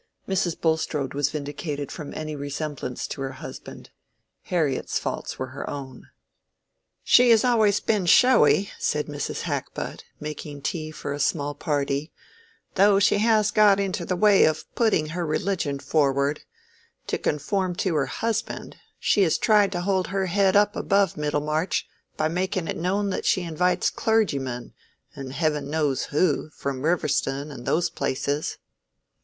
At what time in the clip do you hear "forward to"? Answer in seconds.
15.77-17.19